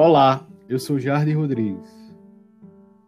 Olá, 0.00 0.46
eu 0.68 0.78
sou 0.78 0.96
Jardim 0.96 1.32
Rodrigues. 1.32 1.90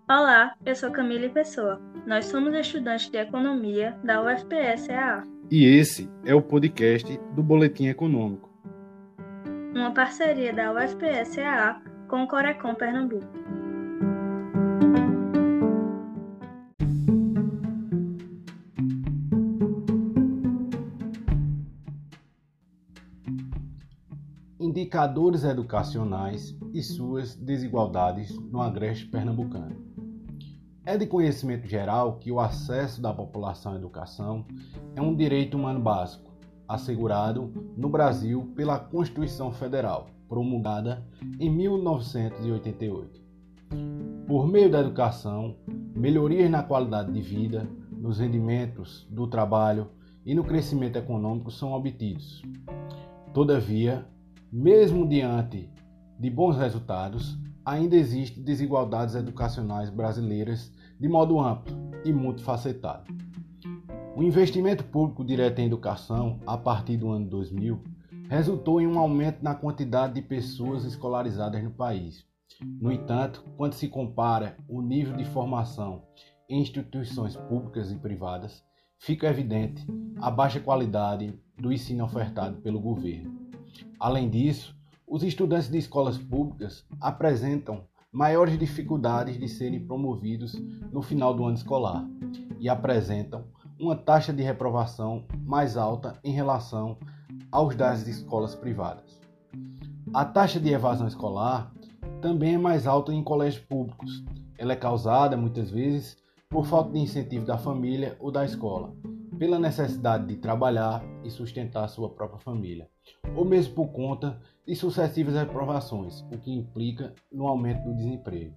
Olá, 0.08 0.56
eu 0.66 0.74
sou 0.74 0.90
Camille 0.90 1.28
Pessoa. 1.28 1.80
Nós 2.04 2.24
somos 2.24 2.52
estudantes 2.52 3.08
de 3.08 3.16
Economia 3.16 3.96
da 4.02 4.20
UFPS-EA. 4.20 5.22
E 5.48 5.64
esse 5.66 6.10
é 6.24 6.34
o 6.34 6.42
podcast 6.42 7.16
do 7.36 7.44
Boletim 7.44 7.86
Econômico. 7.86 8.50
Uma 9.72 9.92
parceria 9.92 10.52
da 10.52 10.72
UFPS-EA 10.72 11.80
com 12.08 12.24
o 12.24 12.26
Corecon 12.26 12.74
Pernambuco. 12.74 13.24
Indicadores 24.60 25.42
educacionais 25.42 26.54
e 26.74 26.82
suas 26.82 27.34
desigualdades 27.34 28.38
no 28.38 28.60
agreste 28.60 29.06
pernambucano. 29.06 29.74
É 30.84 30.98
de 30.98 31.06
conhecimento 31.06 31.66
geral 31.66 32.18
que 32.18 32.30
o 32.30 32.38
acesso 32.38 33.00
da 33.00 33.10
população 33.10 33.72
à 33.72 33.76
educação 33.76 34.44
é 34.94 35.00
um 35.00 35.16
direito 35.16 35.56
humano 35.56 35.80
básico, 35.80 36.30
assegurado 36.68 37.50
no 37.74 37.88
Brasil 37.88 38.52
pela 38.54 38.78
Constituição 38.78 39.50
Federal, 39.50 40.10
promulgada 40.28 41.06
em 41.38 41.48
1988. 41.48 43.18
Por 44.26 44.46
meio 44.46 44.70
da 44.70 44.80
educação, 44.80 45.56
melhorias 45.96 46.50
na 46.50 46.62
qualidade 46.62 47.10
de 47.10 47.22
vida, 47.22 47.66
nos 47.90 48.18
rendimentos 48.18 49.08
do 49.10 49.26
trabalho 49.26 49.88
e 50.26 50.34
no 50.34 50.44
crescimento 50.44 50.96
econômico 50.96 51.50
são 51.50 51.72
obtidos. 51.72 52.42
Todavia, 53.32 54.06
mesmo 54.52 55.06
diante 55.06 55.70
de 56.18 56.28
bons 56.28 56.56
resultados, 56.56 57.38
ainda 57.64 57.96
existem 57.96 58.42
desigualdades 58.42 59.14
educacionais 59.14 59.90
brasileiras 59.90 60.72
de 60.98 61.08
modo 61.08 61.38
amplo 61.40 61.76
e 62.04 62.12
multifacetado. 62.12 63.12
O 64.16 64.22
investimento 64.22 64.84
público 64.84 65.24
direto 65.24 65.60
em 65.60 65.66
educação, 65.66 66.40
a 66.46 66.58
partir 66.58 66.96
do 66.96 67.10
ano 67.10 67.26
2000, 67.26 67.80
resultou 68.28 68.80
em 68.80 68.86
um 68.86 68.98
aumento 68.98 69.42
na 69.42 69.54
quantidade 69.54 70.14
de 70.14 70.22
pessoas 70.22 70.84
escolarizadas 70.84 71.62
no 71.62 71.70
país. 71.70 72.24
No 72.60 72.92
entanto, 72.92 73.44
quando 73.56 73.74
se 73.74 73.88
compara 73.88 74.56
o 74.68 74.82
nível 74.82 75.16
de 75.16 75.24
formação 75.24 76.02
em 76.48 76.60
instituições 76.60 77.36
públicas 77.36 77.90
e 77.92 77.96
privadas, 77.96 78.62
fica 78.98 79.28
evidente 79.28 79.86
a 80.20 80.30
baixa 80.30 80.60
qualidade 80.60 81.32
do 81.56 81.72
ensino 81.72 82.04
ofertado 82.04 82.60
pelo 82.60 82.80
governo. 82.80 83.39
Além 83.98 84.28
disso, 84.28 84.76
os 85.06 85.22
estudantes 85.22 85.68
de 85.68 85.78
escolas 85.78 86.16
públicas 86.16 86.84
apresentam 87.00 87.84
maiores 88.12 88.58
dificuldades 88.58 89.38
de 89.38 89.48
serem 89.48 89.84
promovidos 89.84 90.54
no 90.92 91.02
final 91.02 91.34
do 91.34 91.44
ano 91.44 91.56
escolar 91.56 92.08
e 92.58 92.68
apresentam 92.68 93.44
uma 93.78 93.96
taxa 93.96 94.32
de 94.32 94.42
reprovação 94.42 95.24
mais 95.46 95.76
alta 95.76 96.18
em 96.22 96.32
relação 96.32 96.98
aos 97.50 97.74
das 97.74 98.06
escolas 98.06 98.54
privadas. 98.54 99.20
A 100.12 100.24
taxa 100.24 100.60
de 100.60 100.70
evasão 100.70 101.06
escolar 101.06 101.72
também 102.20 102.54
é 102.54 102.58
mais 102.58 102.86
alta 102.86 103.12
em 103.12 103.22
colégios 103.22 103.64
públicos. 103.64 104.24
Ela 104.58 104.72
é 104.72 104.76
causada, 104.76 105.36
muitas 105.36 105.70
vezes, 105.70 106.16
por 106.48 106.66
falta 106.66 106.92
de 106.92 106.98
incentivo 106.98 107.46
da 107.46 107.56
família 107.56 108.16
ou 108.18 108.30
da 108.30 108.44
escola, 108.44 108.92
pela 109.40 109.58
necessidade 109.58 110.26
de 110.26 110.36
trabalhar 110.36 111.02
e 111.24 111.30
sustentar 111.30 111.88
sua 111.88 112.10
própria 112.10 112.38
família, 112.38 112.90
ou 113.34 113.42
mesmo 113.42 113.74
por 113.74 113.88
conta 113.88 114.38
de 114.66 114.76
sucessivas 114.76 115.34
reprovações, 115.34 116.20
o 116.30 116.36
que 116.36 116.52
implica 116.52 117.14
no 117.32 117.46
aumento 117.46 117.82
do 117.84 117.96
desemprego. 117.96 118.54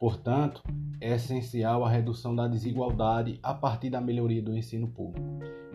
Portanto, 0.00 0.62
é 0.98 1.14
essencial 1.14 1.84
a 1.84 1.90
redução 1.90 2.34
da 2.34 2.48
desigualdade 2.48 3.38
a 3.42 3.52
partir 3.52 3.90
da 3.90 4.00
melhoria 4.00 4.40
do 4.40 4.56
ensino 4.56 4.88
público, 4.88 5.28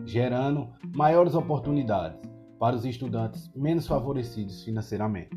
gerando 0.04 0.68
maiores 0.96 1.36
oportunidades 1.36 2.18
para 2.58 2.74
os 2.74 2.84
estudantes 2.84 3.48
menos 3.54 3.86
favorecidos 3.86 4.64
financeiramente. 4.64 5.30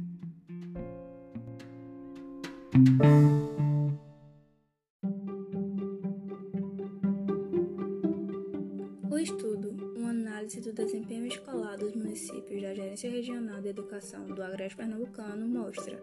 Municípios 12.57 12.63
da 12.63 12.73
Gerência 12.73 13.09
Regional 13.09 13.61
de 13.61 13.69
Educação 13.69 14.25
do 14.25 14.41
Agreste 14.41 14.75
Pernambucano 14.77 15.47
mostra 15.47 15.99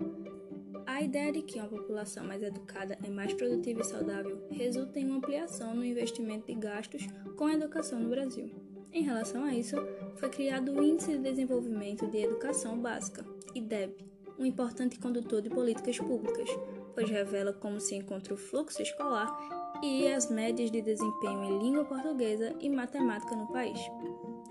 a 0.87 1.03
ideia 1.03 1.32
de 1.32 1.42
que 1.42 1.59
uma 1.59 1.69
população 1.69 2.25
mais 2.25 2.42
educada 2.42 2.97
é 3.03 3.09
mais 3.09 3.32
produtiva 3.32 3.81
e 3.81 3.84
saudável 3.84 4.47
resulta 4.50 5.00
em 5.00 5.06
uma 5.06 5.16
ampliação 5.16 5.75
no 5.75 5.84
investimento 5.84 6.47
de 6.47 6.54
gastos 6.54 7.06
com 7.37 7.47
a 7.47 7.54
educação 7.54 7.98
no 7.98 8.10
Brasil. 8.10 8.50
Em 8.92 9.03
relação 9.03 9.44
a 9.44 9.54
isso, 9.54 9.76
foi 10.16 10.28
criado 10.28 10.72
o 10.72 10.84
Índice 10.84 11.12
de 11.12 11.19
Desenvolvimento 11.19 12.06
de 12.06 12.19
Educação 12.19 12.78
Básica, 12.78 13.25
IDEB, 13.54 13.97
um 14.38 14.44
importante 14.44 14.98
condutor 14.98 15.42
de 15.42 15.50
políticas 15.50 15.98
públicas, 15.98 16.48
pois 16.94 17.10
revela 17.10 17.53
como 17.53 17.81
se 17.81 17.97
encontra 17.97 18.34
o 18.34 18.36
fluxo 18.36 18.82
escolar 18.82 19.28
e 19.82 20.06
as 20.06 20.31
médias 20.31 20.71
de 20.71 20.81
desempenho 20.81 21.44
em 21.44 21.59
língua 21.59 21.84
portuguesa 21.84 22.54
e 22.60 22.69
matemática 22.69 23.34
no 23.34 23.48
país. 23.48 23.78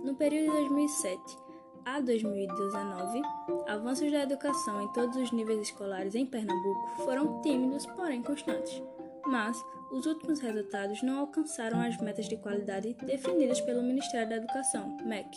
No 0.04 0.16
período 0.16 0.52
de 0.52 0.58
2007 0.58 1.43
a 1.86 2.00
2019, 2.00 3.22
avanços 3.68 4.12
da 4.12 4.24
educação 4.24 4.82
em 4.82 4.88
todos 4.94 5.16
os 5.18 5.32
níveis 5.32 5.62
escolares 5.62 6.16
em 6.16 6.26
Pernambuco 6.26 7.04
foram 7.04 7.42
tímidos, 7.42 7.86
porém 7.86 8.22
constantes. 8.22 8.82
Mas 9.26 9.58
os 9.92 10.06
últimos 10.06 10.40
resultados 10.40 11.02
não 11.02 11.20
alcançaram 11.20 11.80
as 11.80 11.98
metas 11.98 12.28
de 12.28 12.38
qualidade 12.38 12.94
definidas 13.06 13.62
pelo 13.62 13.84
Ministério 13.84 14.30
da 14.30 14.36
Educação, 14.38 14.98
MEC, 15.06 15.30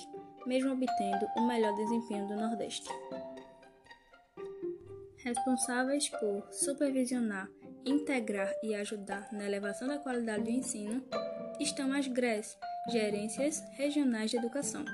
mesmo 0.46 0.72
obtendo 0.72 1.26
o 1.36 1.46
melhor 1.46 1.74
desempenho 1.74 2.26
do 2.26 2.36
Nordeste. 2.36 2.88
Responsáveis 5.18 6.08
por 6.08 6.46
supervisionar 6.52 7.48
integrar 7.86 8.52
e 8.62 8.74
ajudar 8.74 9.28
na 9.32 9.46
elevação 9.46 9.86
da 9.86 9.98
qualidade 9.98 10.42
do 10.42 10.50
ensino 10.50 11.02
estão 11.60 11.92
as 11.92 12.06
GRES, 12.08 12.58
Gerências 12.90 13.62
Regionais 13.76 14.30
de 14.30 14.36
Educação, 14.36 14.84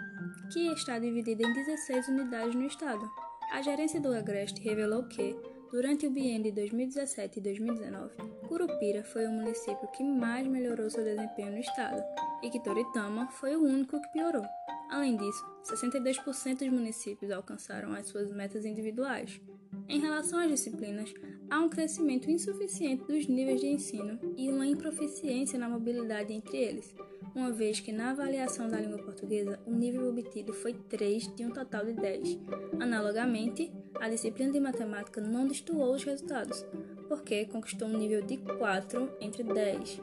que 0.53 0.67
está 0.69 0.99
dividida 0.99 1.43
em 1.43 1.53
16 1.53 2.09
unidades 2.09 2.55
no 2.55 2.67
estado. 2.67 3.11
A 3.51 3.63
gerência 3.63 3.99
do 4.01 4.13
Agreste 4.13 4.61
revelou 4.61 5.05
que, 5.05 5.35
durante 5.71 6.07
o 6.07 6.11
biênio 6.11 6.45
de 6.45 6.53
2017 6.53 7.39
e 7.39 7.43
2019, 7.43 8.17
Curupira 8.49 9.03
foi 9.03 9.27
o 9.27 9.33
município 9.33 9.89
que 9.93 10.05
mais 10.05 10.47
melhorou 10.47 10.91
seu 10.91 11.03
desempenho 11.03 11.53
no 11.53 11.59
estado 11.59 12.03
e 12.43 12.51
que 12.51 12.63
Toritama 12.63 13.29
foi 13.29 13.57
o 13.57 13.63
único 13.63 14.01
que 14.01 14.13
piorou. 14.13 14.45
Além 14.91 15.17
disso, 15.17 15.43
62% 15.65 16.59
dos 16.59 16.69
municípios 16.69 17.31
alcançaram 17.31 17.95
as 17.95 18.07
suas 18.09 18.31
metas 18.31 18.67
individuais. 18.67 19.41
Em 19.89 20.01
relação 20.01 20.39
às 20.39 20.51
disciplinas, 20.51 21.15
há 21.49 21.61
um 21.61 21.71
crescimento 21.71 22.31
insuficiente 22.31 23.05
dos 23.05 23.27
níveis 23.27 23.61
de 23.61 23.69
ensino 23.69 24.19
e 24.37 24.51
uma 24.51 24.67
improficiência 24.67 25.59
na 25.59 25.69
mobilidade 25.69 26.33
entre 26.33 26.59
eles, 26.59 26.95
uma 27.34 27.50
vez 27.50 27.81
que 27.81 27.93
na 27.93 28.10
avaliação 28.10 28.69
da 28.69 28.78
língua 28.78 28.98
portuguesa 28.98 29.59
o 29.66 29.72
nível 29.72 30.09
obtido 30.09 30.53
foi 30.53 30.75
3 30.75 31.34
de 31.34 31.44
um 31.44 31.50
total 31.50 31.84
de 31.84 31.94
10. 31.94 32.38
Analogamente, 32.81 33.72
a 34.00 34.09
disciplina 34.09 34.53
de 34.53 34.60
matemática 34.60 35.20
não 35.20 35.47
destoou 35.47 35.94
os 35.94 36.04
resultados, 36.04 36.65
porque 37.09 37.47
conquistou 37.47 37.88
um 37.88 37.98
nível 37.98 38.22
de 38.22 38.37
4 38.37 39.16
entre 39.21 39.42
10. 39.42 40.00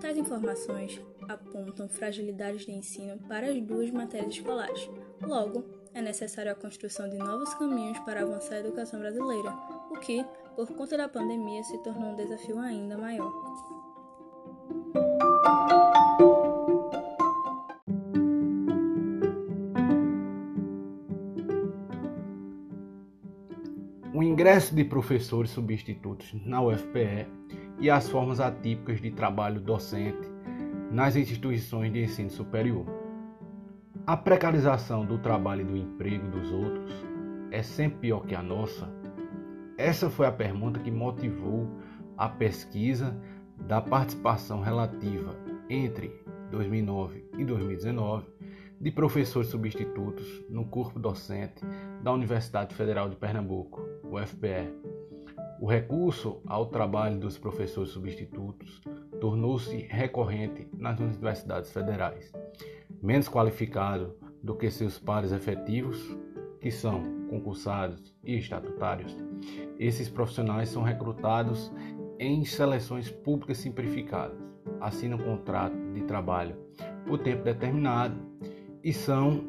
Tais 0.00 0.16
informações 0.16 1.00
apontam 1.28 1.88
fragilidades 1.88 2.64
de 2.64 2.72
ensino 2.72 3.18
para 3.28 3.48
as 3.48 3.60
duas 3.60 3.90
matérias 3.90 4.34
escolares. 4.34 4.88
Logo, 5.20 5.64
é 5.92 6.00
necessária 6.00 6.52
a 6.52 6.54
construção 6.54 7.08
de 7.08 7.18
novos 7.18 7.52
caminhos 7.54 7.98
para 8.00 8.22
avançar 8.22 8.54
a 8.56 8.60
educação 8.60 9.00
brasileira, 9.00 9.52
o 9.90 9.98
que, 9.98 10.24
por 10.56 10.68
conta 10.72 10.96
da 10.96 11.08
pandemia, 11.08 11.62
se 11.64 11.76
tornou 11.82 12.12
um 12.12 12.16
desafio 12.16 12.58
ainda 12.58 12.96
maior. 12.96 13.30
Ingresso 24.40 24.74
de 24.74 24.84
professores 24.84 25.50
substitutos 25.50 26.34
na 26.46 26.62
UFPE 26.62 27.26
e 27.78 27.90
as 27.90 28.08
formas 28.08 28.40
atípicas 28.40 28.98
de 28.98 29.10
trabalho 29.10 29.60
docente 29.60 30.26
nas 30.90 31.14
instituições 31.14 31.92
de 31.92 32.04
ensino 32.04 32.30
superior. 32.30 32.86
A 34.06 34.16
precarização 34.16 35.04
do 35.04 35.18
trabalho 35.18 35.60
e 35.60 35.64
do 35.64 35.76
emprego 35.76 36.26
dos 36.28 36.50
outros 36.50 36.90
é 37.50 37.62
sempre 37.62 37.98
pior 37.98 38.20
que 38.20 38.34
a 38.34 38.42
nossa? 38.42 38.90
Essa 39.76 40.08
foi 40.08 40.26
a 40.26 40.32
pergunta 40.32 40.80
que 40.80 40.90
motivou 40.90 41.68
a 42.16 42.26
pesquisa 42.26 43.14
da 43.58 43.82
participação 43.82 44.62
relativa 44.62 45.36
entre 45.68 46.18
2009 46.50 47.26
e 47.36 47.44
2019 47.44 48.24
de 48.80 48.90
professores 48.90 49.50
substitutos 49.50 50.42
no 50.48 50.64
corpo 50.64 50.98
docente 50.98 51.62
da 52.02 52.12
Universidade 52.12 52.74
Federal 52.74 53.10
de 53.10 53.16
Pernambuco, 53.16 53.86
UFPE. 54.04 54.72
O 55.60 55.66
recurso 55.66 56.40
ao 56.46 56.64
trabalho 56.64 57.18
dos 57.18 57.36
professores 57.36 57.90
substitutos 57.90 58.80
tornou-se 59.20 59.76
recorrente 59.90 60.66
nas 60.72 60.98
universidades 60.98 61.70
federais. 61.70 62.32
Menos 63.02 63.28
qualificado 63.28 64.16
do 64.42 64.56
que 64.56 64.70
seus 64.70 64.98
pares 64.98 65.30
efetivos, 65.30 66.16
que 66.58 66.70
são 66.70 67.02
concursados 67.28 68.14
e 68.24 68.38
estatutários, 68.38 69.14
esses 69.78 70.08
profissionais 70.08 70.70
são 70.70 70.82
recrutados 70.82 71.70
em 72.18 72.44
seleções 72.46 73.10
públicas 73.10 73.58
simplificadas, 73.58 74.38
assinam 74.80 75.18
contrato 75.18 75.76
de 75.92 76.02
trabalho 76.02 76.56
por 77.06 77.18
tempo 77.18 77.44
determinado 77.44 78.30
e 78.82 78.92
são 78.92 79.44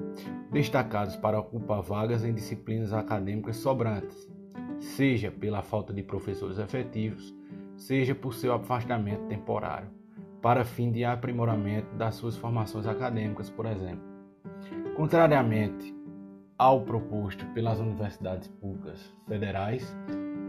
destacados 0.52 1.16
para 1.16 1.40
ocupar 1.40 1.82
vagas 1.82 2.24
em 2.24 2.34
disciplinas 2.34 2.94
acadêmicas 2.94 3.58
sobrantes, 3.58 4.30
seja 4.80 5.32
pela 5.32 5.62
falta 5.62 5.94
de 5.94 6.04
professores 6.04 6.58
efetivos, 6.58 7.36
seja 7.78 8.14
por 8.14 8.34
seu 8.34 8.54
afastamento 8.54 9.28
temporário, 9.28 9.90
para 10.42 10.66
fim 10.66 10.92
de 10.92 11.06
aprimoramento 11.06 11.96
das 11.96 12.16
suas 12.16 12.36
formações 12.36 12.86
acadêmicas, 12.86 13.50
por 13.50 13.66
exemplo. 13.66 14.04
Contrariamente 14.96 15.96
ao 16.58 16.82
proposto 16.82 17.46
pelas 17.54 17.80
universidades 17.80 18.48
públicas 18.48 19.14
federais, 19.28 19.96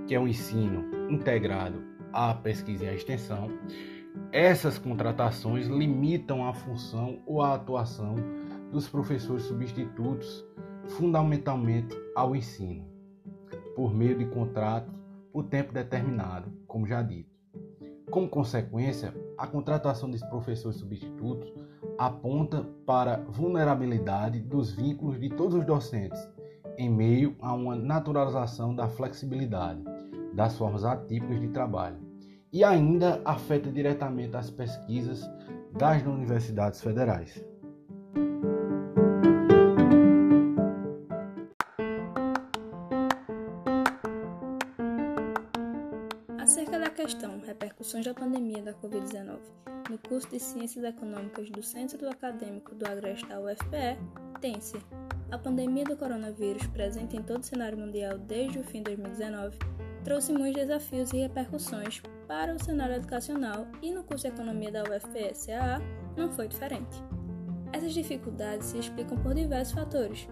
que 0.06 0.14
é 0.14 0.18
o 0.18 0.22
um 0.22 0.28
ensino 0.28 0.84
integrado 1.08 1.82
à 2.12 2.34
pesquisa 2.34 2.84
e 2.84 2.88
à 2.88 2.94
extensão, 2.94 3.48
essas 4.30 4.78
contratações 4.78 5.66
limitam 5.68 6.46
a 6.46 6.52
função 6.52 7.20
ou 7.24 7.40
a 7.40 7.54
atuação 7.54 8.16
dos 8.72 8.88
professores 8.88 9.44
substitutos 9.44 10.44
fundamentalmente 10.88 11.94
ao 12.16 12.34
ensino 12.34 12.90
por 13.76 13.94
meio 13.94 14.16
de 14.18 14.26
contratos 14.26 14.92
por 15.32 15.44
tempo 15.44 15.72
determinado, 15.72 16.52
como 16.66 16.86
já 16.86 17.02
dito. 17.02 17.30
Como 18.10 18.28
consequência, 18.28 19.14
a 19.38 19.46
contratação 19.46 20.10
de 20.10 20.18
professores 20.28 20.78
substitutos 20.78 21.52
aponta 21.98 22.66
para 22.84 23.16
vulnerabilidade 23.28 24.40
dos 24.40 24.72
vínculos 24.72 25.18
de 25.18 25.30
todos 25.30 25.54
os 25.54 25.64
docentes, 25.64 26.20
em 26.76 26.90
meio 26.90 27.34
a 27.40 27.54
uma 27.54 27.74
naturalização 27.74 28.74
da 28.74 28.88
flexibilidade 28.88 29.82
das 30.34 30.56
formas 30.56 30.84
atípicas 30.84 31.40
de 31.40 31.48
trabalho, 31.48 31.98
e 32.52 32.62
ainda 32.64 33.22
afeta 33.24 33.70
diretamente 33.70 34.36
as 34.36 34.50
pesquisas 34.50 35.22
das 35.72 36.02
universidades 36.02 36.82
federais. 36.82 37.42
Repercussões 47.92 48.04
da 48.04 48.14
pandemia 48.14 48.62
da 48.62 48.72
Covid-19 48.72 49.38
no 49.90 49.98
curso 49.98 50.28
de 50.28 50.40
Ciências 50.40 50.84
Econômicas 50.84 51.50
do 51.50 51.62
Centro 51.62 52.08
Acadêmico 52.08 52.74
do 52.74 52.86
Agreste 52.86 53.26
da 53.26 53.40
UFPE, 53.40 53.98
tem-se 54.40 54.78
a 55.30 55.36
pandemia 55.36 55.84
do 55.84 55.96
coronavírus, 55.96 56.66
presente 56.68 57.16
em 57.16 57.22
todo 57.22 57.42
o 57.42 57.44
cenário 57.44 57.76
mundial 57.76 58.16
desde 58.16 58.58
o 58.58 58.64
fim 58.64 58.82
de 58.82 58.96
2019, 58.96 59.58
trouxe 60.04 60.32
muitos 60.32 60.62
desafios 60.62 61.12
e 61.12 61.18
repercussões 61.18 62.00
para 62.26 62.54
o 62.54 62.62
cenário 62.62 62.94
educacional 62.94 63.66
e 63.82 63.90
no 63.90 64.04
curso 64.04 64.26
de 64.26 64.32
Economia 64.32 64.72
da 64.72 64.84
UFPE-CAA 64.84 65.82
não 66.16 66.30
foi 66.30 66.48
diferente. 66.48 67.02
Essas 67.72 67.92
dificuldades 67.92 68.68
se 68.68 68.78
explicam 68.78 69.18
por 69.18 69.34
diversos 69.34 69.74
fatores, 69.74 70.28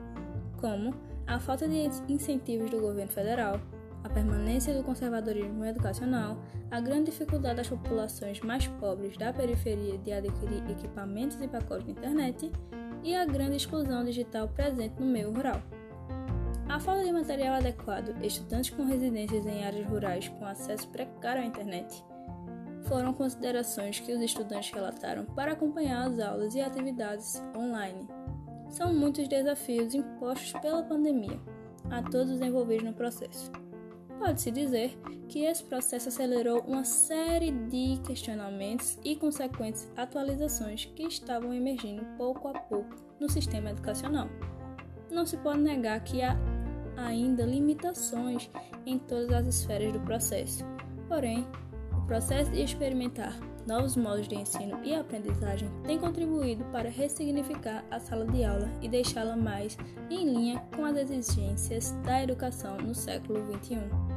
como 0.61 0.95
a 1.27 1.39
falta 1.39 1.69
de 1.69 1.91
incentivos 2.09 2.71
do 2.71 2.81
governo 2.81 3.13
federal, 3.13 3.61
a 4.03 4.09
permanência 4.09 4.75
do 4.75 4.83
conservadorismo 4.83 5.65
educacional, 5.65 6.39
a 6.71 6.81
grande 6.81 7.11
dificuldade 7.11 7.57
das 7.57 7.69
populações 7.69 8.41
mais 8.41 8.67
pobres 8.67 9.17
da 9.17 9.33
periferia 9.33 9.99
de 9.99 10.13
adquirir 10.13 10.71
equipamentos 10.71 11.41
e 11.41 11.49
pacotes 11.49 11.85
de 11.85 11.93
internet 11.93 12.51
e 13.03 13.15
a 13.15 13.25
grande 13.25 13.57
exclusão 13.57 14.05
digital 14.05 14.49
presente 14.49 15.01
no 15.01 15.07
meio 15.07 15.33
rural. 15.33 15.63
A 16.69 16.79
falta 16.79 17.05
de 17.05 17.13
material 17.13 17.55
adequado, 17.55 18.15
estudantes 18.23 18.71
com 18.71 18.85
residências 18.85 19.45
em 19.45 19.65
áreas 19.65 19.89
rurais 19.89 20.29
com 20.29 20.45
acesso 20.45 20.89
precário 20.89 21.43
à 21.43 21.45
internet, 21.45 22.05
foram 22.83 23.13
considerações 23.13 24.01
que 24.01 24.13
os 24.13 24.21
estudantes 24.21 24.71
relataram 24.71 25.25
para 25.25 25.53
acompanhar 25.53 26.07
as 26.07 26.19
aulas 26.19 26.55
e 26.55 26.61
atividades 26.61 27.43
online. 27.57 28.09
São 28.69 28.95
muitos 28.95 29.27
desafios 29.27 29.95
impostos 29.95 30.53
pela 30.61 30.83
pandemia 30.83 31.41
a 31.91 32.03
todos 32.03 32.31
os 32.31 32.41
envolvidos 32.41 32.85
no 32.85 32.95
processo. 32.95 33.51
Pode-se 34.21 34.51
dizer 34.51 34.99
que 35.31 35.45
esse 35.45 35.65
processo 35.65 36.11
acelerou 36.11 36.61
uma 36.69 36.85
série 36.85 37.51
de 37.51 37.99
questionamentos 38.07 38.99
e 39.03 39.17
consequentes 39.17 39.91
atualizações 39.97 40.85
que 40.85 41.05
estavam 41.05 41.55
emergindo 41.55 42.05
pouco 42.19 42.47
a 42.49 42.53
pouco 42.53 42.95
no 43.19 43.31
sistema 43.31 43.71
educacional. 43.71 44.29
Não 45.11 45.25
se 45.25 45.39
pode 45.39 45.61
negar 45.61 46.05
que 46.05 46.21
há 46.21 46.37
ainda 46.99 47.45
limitações 47.45 48.51
em 48.85 48.99
todas 48.99 49.33
as 49.33 49.47
esferas 49.47 49.91
do 49.91 50.01
processo. 50.01 50.67
Porém, 51.09 51.47
o 51.97 52.03
processo 52.03 52.51
de 52.51 52.63
experimentar 52.63 53.35
novos 53.67 53.97
modos 53.97 54.29
de 54.29 54.35
ensino 54.35 54.79
e 54.85 54.95
aprendizagem 54.95 55.71
tem 55.87 55.99
contribuído 55.99 56.63
para 56.67 56.91
ressignificar 56.91 57.85
a 57.91 57.99
sala 57.99 58.27
de 58.27 58.45
aula 58.45 58.71
e 58.83 58.89
deixá-la 58.89 59.35
mais 59.35 59.79
em 60.11 60.25
linha 60.25 60.63
com 60.77 60.85
as 60.85 60.97
exigências 60.99 61.93
da 62.05 62.23
educação 62.23 62.77
no 62.77 62.95
século 62.95 63.41
XXI. 63.57 64.10